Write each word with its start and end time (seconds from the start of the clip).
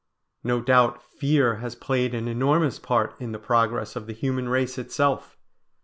No 0.43 0.61
doubt 0.61 0.99
fear 1.03 1.57
has 1.57 1.75
played 1.75 2.15
an 2.15 2.27
enormous 2.27 2.79
part 2.79 3.13
in 3.21 3.33
the 3.33 3.37
progress 3.37 3.95
of 3.95 4.07
the 4.07 4.13
human 4.15 4.49
race 4.49 4.79
itself. 4.79 5.37